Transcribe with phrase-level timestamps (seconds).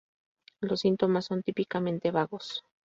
[0.61, 2.65] Los síntomas son típicamente vagos.